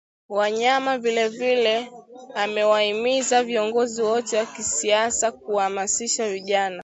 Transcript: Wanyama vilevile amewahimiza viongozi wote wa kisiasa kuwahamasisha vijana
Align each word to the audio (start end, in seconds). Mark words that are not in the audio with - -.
Wanyama 0.29 0.97
vilevile 0.97 1.87
amewahimiza 2.35 3.43
viongozi 3.43 4.01
wote 4.01 4.37
wa 4.37 4.45
kisiasa 4.45 5.31
kuwahamasisha 5.31 6.29
vijana 6.29 6.79